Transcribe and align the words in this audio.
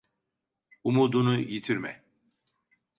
Umudunu 0.89 1.33
yitirme. 1.51 1.91